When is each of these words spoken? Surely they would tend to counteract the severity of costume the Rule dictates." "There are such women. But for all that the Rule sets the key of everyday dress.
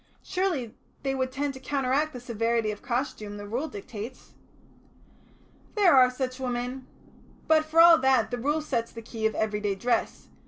Surely 0.23 0.73
they 1.03 1.13
would 1.13 1.31
tend 1.31 1.53
to 1.53 1.59
counteract 1.59 2.11
the 2.11 2.19
severity 2.19 2.71
of 2.71 2.81
costume 2.81 3.37
the 3.37 3.45
Rule 3.47 3.67
dictates." 3.67 4.33
"There 5.75 5.95
are 5.95 6.09
such 6.09 6.39
women. 6.39 6.87
But 7.47 7.65
for 7.65 7.79
all 7.79 7.99
that 7.99 8.31
the 8.31 8.39
Rule 8.39 8.61
sets 8.63 8.91
the 8.91 9.03
key 9.03 9.27
of 9.27 9.35
everyday 9.35 9.75
dress. 9.75 10.29